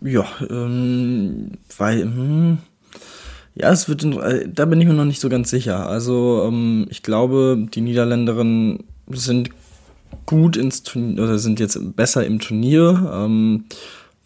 [0.00, 2.58] Ja, ähm, weil, hm,
[3.54, 5.88] ja, es wird, äh, da bin ich mir noch nicht so ganz sicher.
[5.88, 9.50] Also, ähm, ich glaube, die Niederländerinnen sind
[10.26, 13.10] gut ins Turnier, oder sind jetzt besser im Turnier.
[13.12, 13.64] Ähm,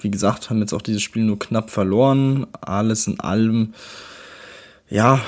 [0.01, 2.46] wie gesagt, haben jetzt auch dieses Spiel nur knapp verloren.
[2.61, 3.72] Alles in allem,
[4.90, 5.20] ja,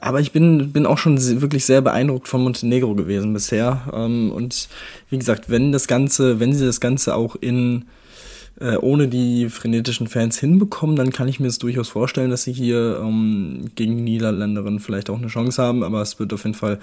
[0.00, 3.82] aber ich bin, bin auch schon wirklich sehr beeindruckt von Montenegro gewesen bisher.
[3.92, 4.68] Ähm, und
[5.10, 7.86] wie gesagt, wenn das Ganze, wenn sie das Ganze auch in
[8.60, 12.52] äh, ohne die frenetischen Fans hinbekommen, dann kann ich mir es durchaus vorstellen, dass sie
[12.52, 15.82] hier ähm, gegen die Niederländerinnen vielleicht auch eine Chance haben.
[15.82, 16.78] Aber es wird auf jeden Fall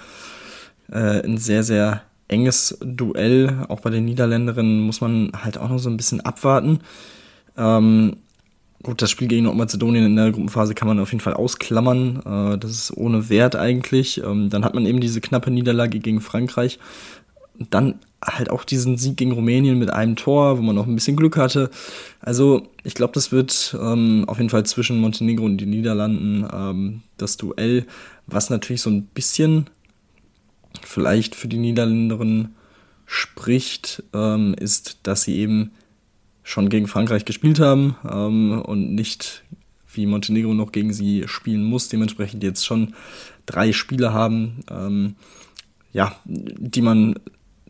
[0.90, 3.64] äh, ein sehr, sehr enges Duell.
[3.68, 6.80] Auch bei den Niederländerinnen muss man halt auch noch so ein bisschen abwarten.
[7.56, 8.16] Ähm,
[8.82, 12.54] gut, das Spiel gegen Nordmazedonien in der Gruppenphase kann man auf jeden Fall ausklammern.
[12.54, 14.22] Äh, das ist ohne Wert eigentlich.
[14.22, 16.78] Ähm, dann hat man eben diese knappe Niederlage gegen Frankreich.
[17.58, 21.16] Dann halt auch diesen Sieg gegen Rumänien mit einem Tor, wo man noch ein bisschen
[21.16, 21.70] Glück hatte.
[22.20, 27.02] Also ich glaube, das wird ähm, auf jeden Fall zwischen Montenegro und den Niederlanden ähm,
[27.18, 27.86] das Duell,
[28.26, 29.68] was natürlich so ein bisschen
[30.82, 32.54] vielleicht für die Niederländerinnen
[33.06, 34.04] spricht,
[34.60, 35.72] ist, dass sie eben
[36.50, 39.44] schon gegen Frankreich gespielt haben ähm, und nicht
[39.92, 42.94] wie Montenegro noch gegen sie spielen muss, dementsprechend jetzt schon
[43.46, 45.14] drei Spiele haben, ähm,
[45.92, 47.16] ja, die man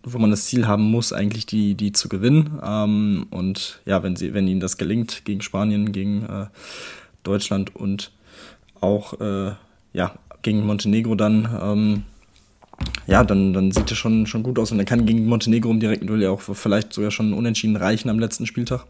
[0.02, 2.58] wo man das Ziel haben muss, eigentlich die, die zu gewinnen.
[2.64, 6.46] Ähm, und ja, wenn, sie, wenn ihnen das gelingt, gegen Spanien, gegen äh,
[7.22, 8.10] Deutschland und
[8.80, 9.52] auch äh,
[9.92, 12.02] ja, gegen Montenegro dann, ähm,
[13.06, 14.70] ja, dann, dann sieht es schon, schon gut aus.
[14.72, 18.08] Und dann kann gegen Montenegro im direkten Duell ja auch vielleicht sogar schon unentschieden reichen
[18.08, 18.86] am letzten Spieltag.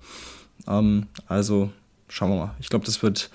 [0.69, 1.71] Ähm, also
[2.09, 2.55] schauen wir mal.
[2.61, 3.31] Ich glaube, das wird,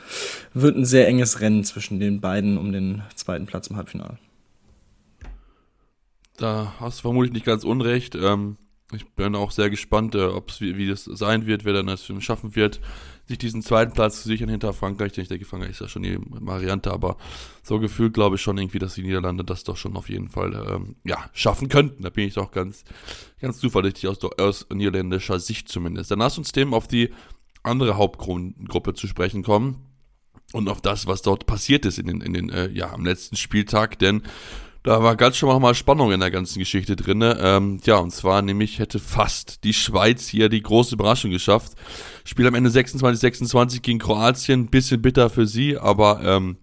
[0.54, 4.18] wird ein sehr enges Rennen zwischen den beiden um den zweiten Platz im Halbfinale.
[6.38, 8.16] Da hast du vermutlich nicht ganz unrecht.
[8.16, 8.58] Ähm,
[8.94, 11.88] ich bin auch sehr gespannt, äh, ob es wie, wie, das sein wird, wer dann
[11.88, 12.82] das schaffen wird,
[13.28, 15.18] sich diesen zweiten Platz zu sichern hinter Frankreich.
[15.18, 17.18] Ich denke, Frankreich ist ja schon die Variante, aber
[17.64, 20.54] so gefühlt glaube ich schon irgendwie, dass die Niederlande das doch schon auf jeden Fall
[20.54, 22.04] ähm, ja, schaffen könnten.
[22.04, 22.84] Da bin ich doch ganz,
[23.42, 26.12] ganz zuversichtlich aus, aus niederländischer Sicht zumindest.
[26.12, 27.12] Dann lass uns dem auf die
[27.64, 29.86] andere Hauptgruppe zu sprechen kommen
[30.54, 33.36] und auf das, was dort passiert ist in den, in den äh, ja, am letzten
[33.36, 34.22] Spieltag, denn
[34.86, 37.22] da war ganz schon mal Spannung in der ganzen Geschichte drin.
[37.24, 41.74] Ähm, ja, und zwar nämlich hätte fast die Schweiz hier die große Überraschung geschafft.
[42.24, 46.58] Spiel am Ende 26-26 gegen Kroatien, bisschen bitter für sie, aber ähm,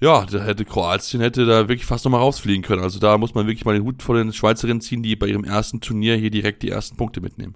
[0.00, 2.82] ja, da hätte Kroatien hätte da wirklich fast nochmal rausfliegen können.
[2.82, 5.44] Also da muss man wirklich mal den Hut vor den Schweizerinnen ziehen, die bei ihrem
[5.44, 7.54] ersten Turnier hier direkt die ersten Punkte mitnehmen.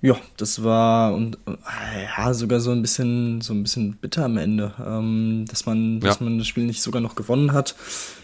[0.00, 4.74] Ja, das war und ja sogar so ein bisschen so ein bisschen bitter am Ende,
[4.84, 6.24] ähm, dass man dass ja.
[6.24, 7.76] man das Spiel nicht sogar noch gewonnen hat.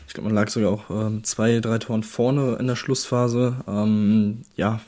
[0.09, 3.57] Ich glaube, man lag sogar auch ähm, zwei, drei Toren vorne in der Schlussphase.
[3.69, 4.81] Ähm, ja,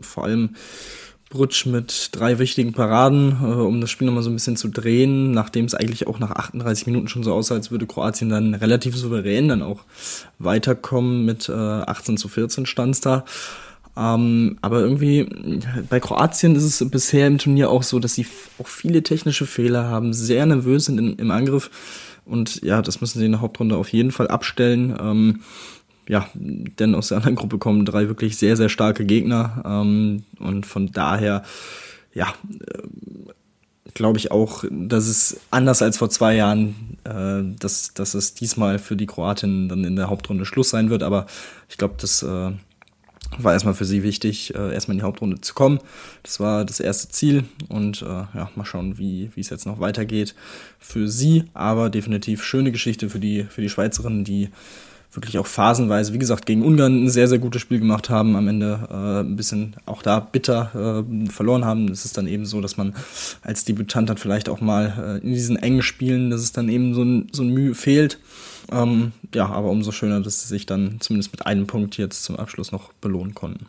[0.00, 0.50] vor allem
[1.30, 5.32] Brutsch mit drei wichtigen Paraden, äh, um das Spiel nochmal so ein bisschen zu drehen,
[5.32, 8.96] nachdem es eigentlich auch nach 38 Minuten schon so aussah, als würde Kroatien dann relativ
[8.96, 9.80] souverän dann auch
[10.38, 11.26] weiterkommen.
[11.26, 13.24] Mit äh, 18 zu 14 stand da.
[13.96, 15.28] Ähm, aber irgendwie
[15.90, 19.88] bei Kroatien ist es bisher im Turnier auch so, dass sie auch viele technische Fehler
[19.88, 21.68] haben, sehr nervös sind in, im Angriff
[22.28, 24.96] und ja, das müssen sie in der Hauptrunde auf jeden Fall abstellen.
[25.00, 25.40] Ähm,
[26.08, 29.62] ja, denn aus der anderen Gruppe kommen drei wirklich sehr, sehr starke Gegner.
[29.64, 31.42] Ähm, und von daher,
[32.14, 32.32] ja,
[32.66, 32.82] äh,
[33.94, 38.78] glaube ich auch, dass es anders als vor zwei Jahren, äh, dass, dass es diesmal
[38.78, 41.02] für die Kroatinnen dann in der Hauptrunde Schluss sein wird.
[41.02, 41.26] Aber
[41.68, 42.52] ich glaube, das äh,
[43.36, 45.80] war erstmal für sie wichtig, äh, erstmal in die Hauptrunde zu kommen.
[46.22, 49.80] Das war das erste Ziel und äh, ja, mal schauen, wie wie es jetzt noch
[49.80, 50.34] weitergeht
[50.78, 51.44] für sie.
[51.54, 54.48] Aber definitiv schöne Geschichte für die, für die Schweizerinnen, die
[55.12, 58.48] wirklich auch phasenweise, wie gesagt, gegen Ungarn ein sehr, sehr gutes Spiel gemacht haben, am
[58.48, 61.88] Ende äh, ein bisschen auch da bitter äh, verloren haben.
[61.88, 62.94] Es ist dann eben so, dass man
[63.42, 66.94] als Debütant dann vielleicht auch mal äh, in diesen engen Spielen, dass es dann eben
[66.94, 68.18] so ein, so ein Mühe fehlt.
[68.70, 72.36] Ähm, ja, aber umso schöner, dass sie sich dann zumindest mit einem Punkt jetzt zum
[72.36, 73.66] Abschluss noch belohnen konnten.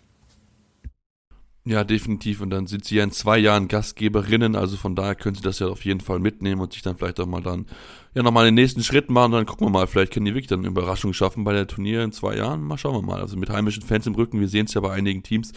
[1.65, 2.41] Ja, definitiv.
[2.41, 5.59] Und dann sind sie ja in zwei Jahren Gastgeberinnen, also von daher können sie das
[5.59, 7.67] ja auf jeden Fall mitnehmen und sich dann vielleicht auch mal dann,
[8.15, 9.33] ja, nochmal den nächsten Schritt machen.
[9.33, 11.67] Und dann gucken wir mal, vielleicht können die wirklich dann eine Überraschung schaffen bei der
[11.67, 12.63] Turnier in zwei Jahren.
[12.63, 13.21] Mal schauen wir mal.
[13.21, 15.51] Also mit heimischen Fans im Rücken, wir sehen es ja bei einigen Teams,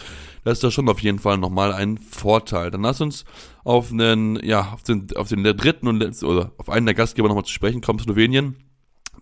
[0.45, 2.71] das ist da schon auf jeden Fall nochmal ein Vorteil.
[2.71, 3.25] Dann lass uns
[3.65, 7.29] auf einen, ja, auf den, auf den dritten und letzten, oder auf einen der Gastgeber
[7.29, 8.57] nochmal zu sprechen kommen, Slowenien.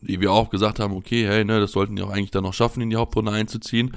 [0.00, 2.54] Die wir auch gesagt haben, okay, hey, ne, das sollten die auch eigentlich dann noch
[2.54, 3.96] schaffen, in die Hauptrunde einzuziehen.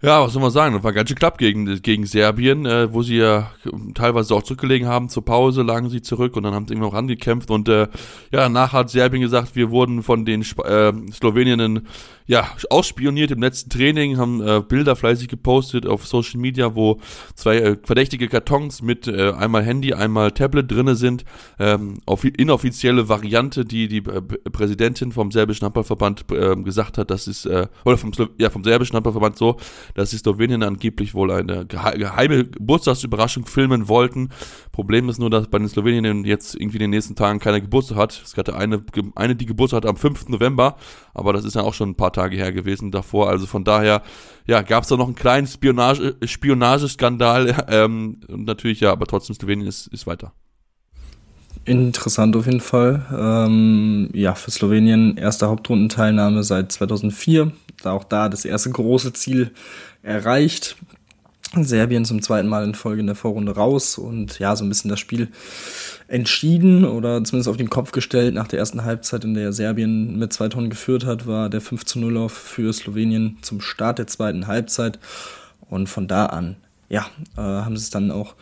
[0.00, 0.76] Ja, was soll man sagen?
[0.76, 3.50] Das war ganz schön knapp gegen, gegen Serbien, äh, wo sie ja
[3.94, 5.08] teilweise auch zurückgelegen haben.
[5.08, 7.50] Zur Pause lagen sie zurück und dann haben sie immer noch angekämpft.
[7.50, 7.88] Und äh,
[8.30, 11.88] ja, danach hat Serbien gesagt, wir wurden von den Sp äh, Sloweninnen
[12.28, 17.00] ja, ausspioniert im letzten Training, haben äh, Bilder fleißig gepostet auf Social Media, wo
[17.34, 21.24] zwei äh, verdächtige Kartons mit äh, einmal Handy, einmal Tablet drinne sind.
[21.58, 27.26] Ähm, auf inoffizielle Variante, die die äh, Präsidentin vom serbischen Handballverband äh, gesagt hat, das
[27.28, 29.56] ist, äh, oder vom, ja, vom serbischen Handballverband so,
[29.94, 34.30] dass die Slowenien angeblich wohl eine geheime Geburtstagsüberraschung filmen wollten.
[34.72, 37.98] Problem ist nur, dass bei den Slowenien jetzt irgendwie in den nächsten Tagen keine Geburtstag
[37.98, 38.22] hat.
[38.24, 38.82] Es hatte eine,
[39.14, 40.28] eine die Geburtstag hat am 5.
[40.28, 40.76] November,
[41.14, 43.28] aber das ist ja auch schon ein paar Tage her gewesen davor.
[43.28, 44.02] Also von daher,
[44.46, 47.56] ja, gab es da noch einen kleinen Spionage, Spionageskandal.
[47.70, 50.32] Ähm, natürlich, ja, aber trotzdem Slowenien ist, ist weiter.
[51.64, 53.04] Interessant auf jeden Fall.
[53.14, 57.52] Ähm, ja, für Slowenien erste Hauptrundenteilnahme seit 2004.
[57.82, 59.50] Da auch da das erste große Ziel
[60.02, 60.76] erreicht.
[61.54, 64.90] Serbien zum zweiten Mal in Folge in der Vorrunde raus und ja, so ein bisschen
[64.90, 65.28] das Spiel
[66.06, 68.34] entschieden oder zumindest auf den Kopf gestellt.
[68.34, 71.84] Nach der ersten Halbzeit, in der Serbien mit zwei Tonnen geführt hat, war der 5
[71.84, 74.98] zu 0 Lauf für Slowenien zum Start der zweiten Halbzeit.
[75.70, 76.56] Und von da an,
[76.88, 77.06] ja,
[77.36, 78.34] äh, haben sie es dann auch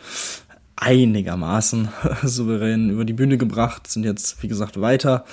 [0.77, 1.89] einigermaßen
[2.23, 5.25] souverän über die Bühne gebracht, sind jetzt, wie gesagt, weiter.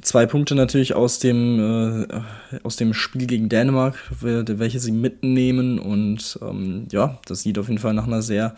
[0.00, 2.20] Zwei Punkte natürlich aus dem, äh,
[2.64, 5.78] aus dem Spiel gegen Dänemark, welche sie mitnehmen.
[5.78, 8.56] Und ähm, ja, das sieht auf jeden Fall nach einer sehr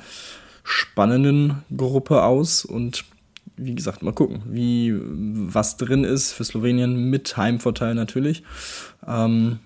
[0.65, 2.65] spannenden Gruppe aus.
[2.65, 3.05] Und
[3.57, 8.43] wie gesagt, mal gucken, wie was drin ist für Slowenien mit Heimvorteil natürlich.
[9.07, 9.59] Ähm,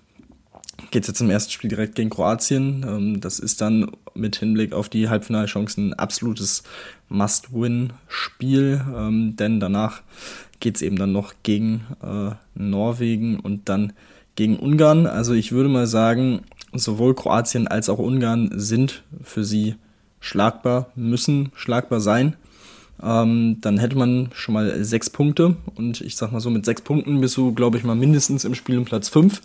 [0.91, 2.85] Geht es jetzt im ersten Spiel direkt gegen Kroatien.
[2.87, 6.63] Ähm, das ist dann mit Hinblick auf die Halbfinalchancen ein absolutes
[7.09, 10.01] Must-Win-Spiel, ähm, denn danach
[10.59, 13.93] geht es eben dann noch gegen äh, Norwegen und dann
[14.35, 15.05] gegen Ungarn.
[15.05, 16.41] Also ich würde mal sagen,
[16.73, 19.75] sowohl Kroatien als auch Ungarn sind für sie
[20.19, 22.35] schlagbar, müssen schlagbar sein.
[23.01, 26.81] Ähm, dann hätte man schon mal sechs Punkte und ich sag mal so, mit sechs
[26.81, 29.41] Punkten bist du, glaube ich, mal mindestens im Spiel um Platz fünf.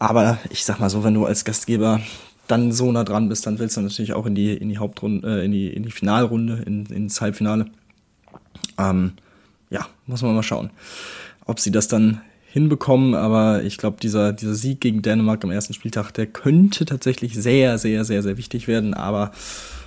[0.00, 2.00] Aber ich sag mal so, wenn du als Gastgeber
[2.48, 5.40] dann so nah dran bist, dann willst du natürlich auch in die, in die Hauptrunde,
[5.40, 7.66] äh, in die, in die Finalrunde, in, ins Halbfinale.
[8.78, 9.12] Ähm,
[9.68, 10.70] ja, muss man mal schauen,
[11.44, 15.74] ob sie das dann hinbekommen, aber ich glaube, dieser, dieser Sieg gegen Dänemark am ersten
[15.74, 19.30] Spieltag, der könnte tatsächlich sehr, sehr, sehr, sehr wichtig werden, aber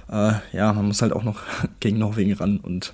[0.10, 1.42] äh, ja, man muss halt auch noch
[1.80, 2.94] gegen Norwegen ran und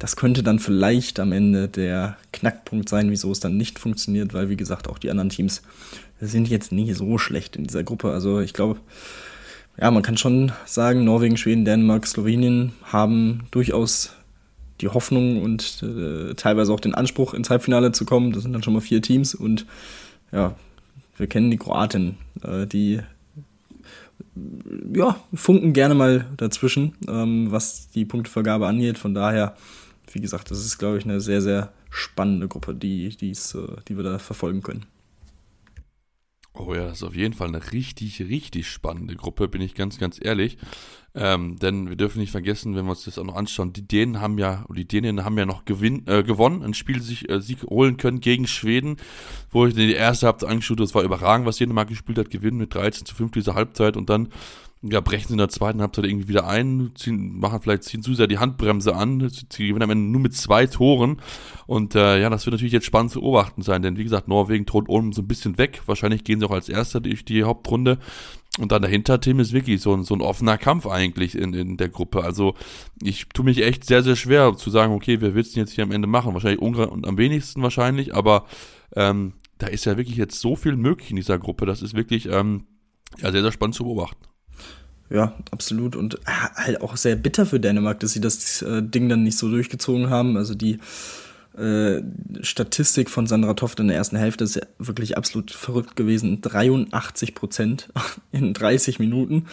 [0.00, 4.48] das könnte dann vielleicht am Ende der Knackpunkt sein, wieso es dann nicht funktioniert, weil
[4.48, 5.62] wie gesagt auch die anderen Teams
[6.20, 8.10] sind jetzt nicht so schlecht in dieser Gruppe.
[8.10, 8.80] Also ich glaube,
[9.78, 14.14] ja, man kann schon sagen, Norwegen, Schweden, Dänemark, Slowenien haben durchaus
[14.80, 18.32] die Hoffnung und äh, teilweise auch den Anspruch, ins Halbfinale zu kommen.
[18.32, 19.66] Das sind dann schon mal vier Teams und
[20.32, 20.54] ja,
[21.18, 23.00] wir kennen die Kroaten, äh, die
[24.94, 28.96] ja, funken gerne mal dazwischen, ähm, was die Punktevergabe angeht.
[28.96, 29.54] Von daher,
[30.12, 33.96] wie gesagt, das ist, glaube ich, eine sehr, sehr spannende Gruppe, die, die's, äh, die
[33.96, 34.86] wir da verfolgen können.
[36.52, 39.98] Oh ja, das ist auf jeden Fall eine richtig, richtig spannende Gruppe, bin ich ganz,
[39.98, 40.58] ganz ehrlich.
[41.12, 44.20] Ähm, denn wir dürfen nicht vergessen, wenn wir uns das auch noch anschauen, die Dänen
[44.20, 47.64] haben ja, die Dänen haben ja noch gewinn, äh, gewonnen, ein Spiel sich äh, Sieg
[47.64, 48.96] holen können gegen Schweden,
[49.50, 52.58] wo ich die erste Halbzeit angeschaut habe, das war überragend, was Dänemark gespielt hat, gewinnen
[52.58, 54.28] mit 13 zu 5 dieser Halbzeit und dann
[54.82, 58.14] ja, brechen sie in der zweiten Halbzeit irgendwie wieder ein, ziehen, machen vielleicht, ziehen zu
[58.14, 61.20] sehr die Handbremse an, sie gewinnen am Ende nur mit zwei Toren.
[61.66, 64.64] Und äh, ja, das wird natürlich jetzt spannend zu beobachten sein, denn wie gesagt, Norwegen
[64.64, 65.82] droht oben so ein bisschen weg.
[65.84, 67.98] Wahrscheinlich gehen sie auch als Erster durch die Hauptrunde.
[68.60, 71.76] Und dann dahinter, Tim, ist wirklich so ein, so ein offener Kampf eigentlich in, in
[71.78, 72.22] der Gruppe.
[72.22, 72.54] Also
[73.02, 75.84] ich tue mich echt sehr, sehr schwer zu sagen, okay, wer will's denn jetzt hier
[75.84, 76.34] am Ende machen?
[76.34, 78.44] Wahrscheinlich Ungarn und am wenigsten wahrscheinlich, aber
[78.94, 81.64] ähm, da ist ja wirklich jetzt so viel möglich in dieser Gruppe.
[81.64, 82.66] Das ist wirklich ähm,
[83.18, 84.26] ja, sehr, sehr spannend zu beobachten.
[85.08, 85.96] Ja, absolut.
[85.96, 89.50] Und halt auch sehr bitter für Dänemark, dass sie das äh, Ding dann nicht so
[89.50, 90.36] durchgezogen haben.
[90.36, 90.78] Also die
[91.56, 92.02] äh,
[92.42, 96.40] Statistik von Sandra Toft in der ersten Hälfte ist ja wirklich absolut verrückt gewesen.
[96.40, 97.88] 83 Prozent
[98.32, 99.46] in 30 Minuten.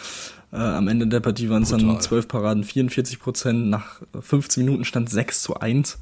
[0.52, 3.68] Äh, am Ende der Partie waren es dann 12 Paraden, 44 Prozent.
[3.68, 5.98] Nach 15 Minuten stand 6 zu 1.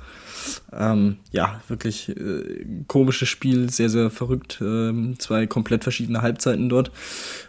[0.73, 4.59] Ähm, ja, wirklich äh, komisches Spiel, sehr, sehr verrückt.
[4.61, 6.93] Ähm, zwei komplett verschiedene Halbzeiten dort.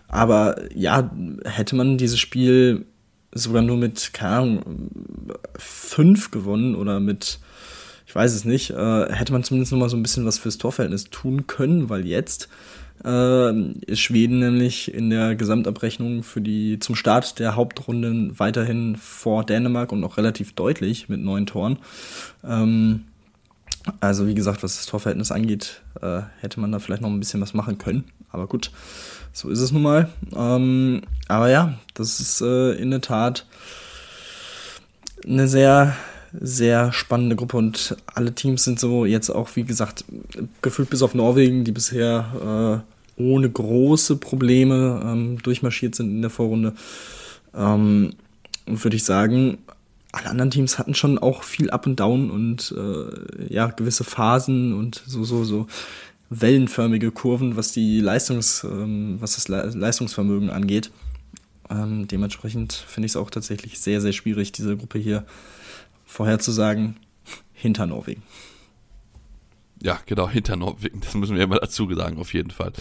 [0.08, 1.12] Aber ja,
[1.46, 2.86] hätte man dieses Spiel
[3.34, 4.90] sogar nur mit, keine Ahnung,
[5.58, 7.40] fünf gewonnen oder mit,
[8.08, 10.58] ich weiß es nicht, äh, hätte man zumindest noch mal so ein bisschen was fürs
[10.58, 12.48] Torverhältnis tun können, weil jetzt
[13.04, 13.52] äh,
[13.86, 19.92] ist Schweden nämlich in der Gesamtabrechnung für die zum Start der Hauptrunden weiterhin vor Dänemark
[19.92, 21.80] und auch relativ deutlich mit neun Toren.
[22.46, 23.04] Ähm,
[24.00, 27.42] also wie gesagt, was das Torverhältnis angeht, äh, hätte man da vielleicht noch ein bisschen
[27.42, 28.06] was machen können.
[28.30, 28.72] Aber gut,
[29.34, 30.10] so ist es nun mal.
[30.34, 33.46] Ähm, aber ja, das ist äh, in der Tat
[35.26, 35.96] eine sehr,
[36.40, 40.06] sehr spannende Gruppe und alle Teams sind so jetzt auch, wie gesagt,
[40.62, 42.84] gefühlt bis auf Norwegen, die bisher
[43.18, 46.74] äh, ohne große Probleme ähm, durchmarschiert sind in der Vorrunde.
[47.56, 48.14] Ähm,
[48.66, 49.58] würde ich sagen,
[50.12, 54.74] alle anderen Teams hatten schon auch viel Up und Down und äh, ja, gewisse Phasen
[54.74, 55.68] und so, so, so
[56.30, 60.92] wellenförmige Kurven, was die Leistungs, ähm, was das Le Leistungsvermögen angeht.
[61.70, 65.26] Ähm, dementsprechend finde ich es auch tatsächlich sehr, sehr schwierig, diese Gruppe hier
[66.08, 66.96] vorherzusagen,
[67.54, 68.24] hinter Norwegen.
[69.82, 72.74] Ja, genau, hinter Norwegen, das müssen wir immer dazu sagen, auf jeden Fall.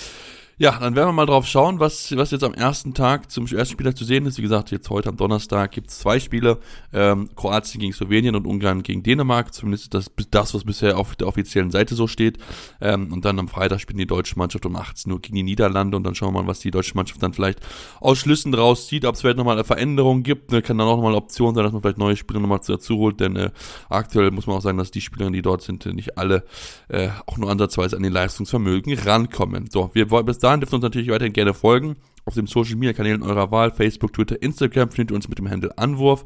[0.58, 3.74] Ja, dann werden wir mal drauf schauen, was, was jetzt am ersten Tag zum ersten
[3.74, 4.38] Spieltag zu sehen ist.
[4.38, 6.60] Wie gesagt, jetzt heute am Donnerstag gibt es zwei Spiele.
[6.94, 9.52] Ähm, Kroatien gegen Slowenien und Ungarn gegen Dänemark.
[9.52, 12.38] Zumindest das, das was bisher auf der offiziellen Seite so steht.
[12.80, 15.94] Ähm, und dann am Freitag spielt die deutsche Mannschaft um 18 Uhr gegen die Niederlande.
[15.94, 17.60] Und dann schauen wir mal, was die deutsche Mannschaft dann vielleicht
[18.00, 19.04] aus Schlüssen draus zieht.
[19.04, 20.52] Ob es vielleicht nochmal eine Veränderung gibt.
[20.52, 22.96] Ne, kann dann auch nochmal eine Option sein, dass man vielleicht neue Spieler nochmal dazu
[22.96, 23.20] holt.
[23.20, 23.50] Denn äh,
[23.90, 26.44] aktuell muss man auch sagen, dass die Spieler, die dort sind, nicht alle
[26.88, 29.68] äh, auch nur ansatzweise an die Leistungsvermögen rankommen.
[29.70, 31.96] So, wir wollen bis dahin dürfen uns natürlich weiterhin gerne folgen.
[32.24, 35.48] Auf den Social Media Kanälen eurer Wahl, Facebook, Twitter, Instagram findet ihr uns mit dem
[35.48, 36.24] Handle Anwurf.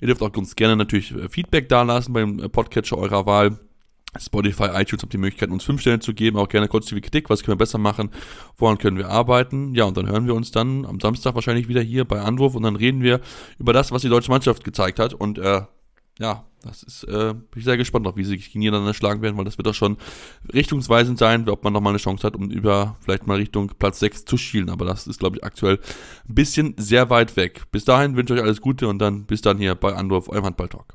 [0.00, 3.58] Ihr dürft auch uns gerne natürlich äh, Feedback dalassen beim äh, Podcatcher eurer Wahl.
[4.18, 7.42] Spotify, iTunes habt die Möglichkeit, uns fünf Sterne zu geben, auch gerne konstruktive Kritik, was
[7.42, 8.10] können wir besser machen,
[8.58, 9.74] woran können wir arbeiten.
[9.74, 12.62] Ja, und dann hören wir uns dann am Samstag wahrscheinlich wieder hier bei Anwurf und
[12.62, 13.20] dann reden wir
[13.58, 15.14] über das, was die deutsche Mannschaft gezeigt hat.
[15.14, 15.62] Und äh,
[16.18, 19.36] ja, das ist, äh, bin ich sehr gespannt auf, wie sie sich gegeneinander schlagen werden,
[19.36, 19.96] weil das wird doch schon
[20.52, 24.24] richtungsweisend sein, ob man nochmal eine Chance hat, um über vielleicht mal Richtung Platz 6
[24.24, 24.70] zu schielen.
[24.70, 25.80] Aber das ist, glaube ich, aktuell
[26.28, 27.64] ein bisschen sehr weit weg.
[27.72, 30.44] Bis dahin wünsche ich euch alles Gute und dann bis dann hier bei Andorf, eurem
[30.44, 30.94] Handball-Talk.